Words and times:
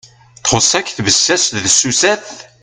Txus-ak 0.43 0.87
tbessast 0.91 1.51
d 1.63 1.65
tsusat? 1.69 2.25